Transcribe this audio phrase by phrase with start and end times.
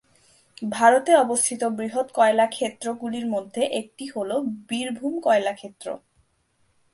[0.69, 4.29] ভারতে অবস্থিত বৃহৎ কয়লা ক্ষেত্র গুলির মধ্যে একটি হল
[4.69, 5.87] বীরভূম কয়লা ক্ষেত্র।